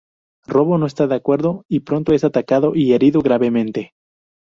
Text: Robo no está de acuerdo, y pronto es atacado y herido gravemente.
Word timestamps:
Robo 0.47 0.79
no 0.79 0.87
está 0.87 1.05
de 1.05 1.13
acuerdo, 1.13 1.63
y 1.67 1.81
pronto 1.81 2.11
es 2.13 2.23
atacado 2.23 2.71
y 2.73 2.93
herido 2.93 3.21
gravemente. 3.21 3.93